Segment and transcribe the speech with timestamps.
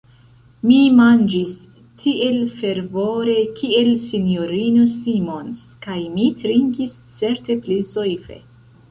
[0.67, 1.49] Mi manĝis
[2.05, 8.39] tiel fervore, kiel S-ino Simons, kaj mi trinkis certe pli soife.